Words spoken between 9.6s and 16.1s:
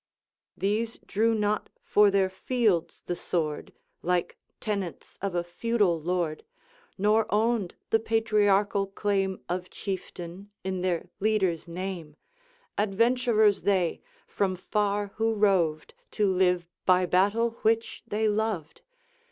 Chieftain in their leader's name; Adventurers they, from far who roved,